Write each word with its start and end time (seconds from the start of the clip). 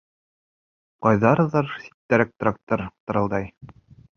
Ҡайҙалыр 1.07 1.69
ситтәрәк 1.75 2.35
трактор 2.45 2.87
тырылдай. 3.05 3.51